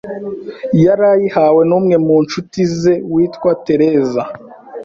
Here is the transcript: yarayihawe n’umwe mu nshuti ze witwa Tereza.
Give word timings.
yarayihawe 0.83 1.61
n’umwe 1.69 1.95
mu 2.05 2.15
nshuti 2.23 2.59
ze 2.79 2.93
witwa 3.13 3.51
Tereza. 3.65 4.21